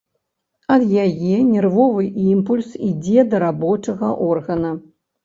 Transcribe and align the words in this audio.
Ад 0.75 0.85
яе 1.03 1.35
нервовы 1.49 2.03
імпульс 2.37 2.71
ідзе 2.89 3.27
да 3.35 3.43
рабочага 3.45 4.09
органа. 4.31 4.73